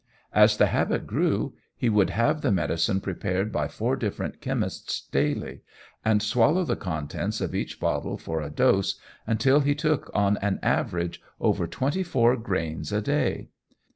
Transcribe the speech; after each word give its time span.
As 0.33 0.57
the 0.57 0.65
habit 0.65 1.05
grew, 1.05 1.53
he 1.77 1.87
would 1.87 2.09
have 2.09 2.41
the 2.41 2.51
medicine 2.51 3.01
prepared 3.01 3.51
by 3.51 3.67
four 3.67 3.95
different 3.95 4.41
chemists 4.41 4.99
daily, 5.07 5.61
and 6.03 6.23
swallow 6.23 6.63
the 6.65 6.75
contents 6.75 7.39
of 7.39 7.53
each 7.53 7.79
bottle 7.79 8.17
for 8.17 8.41
a 8.41 8.49
dose, 8.49 8.99
until 9.27 9.59
he 9.59 9.75
took 9.75 10.09
on 10.11 10.37
an 10.37 10.57
average 10.63 11.21
over 11.39 11.67
24 11.67 12.37
grains 12.37 12.91
a 12.91 12.99
day. 13.03 13.49